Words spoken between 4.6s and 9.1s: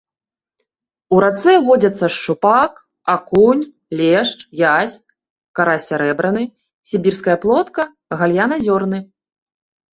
язь, карась сярэбраны, сібірская плотка, гальян азёрны.